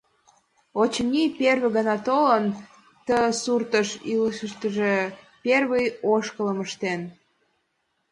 Очыни, 0.81 1.23
первый 1.39 1.71
гана 1.77 1.97
толын, 2.07 2.45
ты 3.05 3.17
суртыш 3.41 3.89
илышыштыже 4.13 4.93
первый 5.43 5.85
ошкылым 6.13 6.59
ыштен. 6.65 7.01